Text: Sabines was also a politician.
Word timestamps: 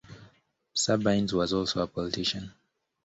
Sabines 0.73 1.31
was 1.31 1.53
also 1.53 1.83
a 1.83 1.87
politician. 1.87 2.51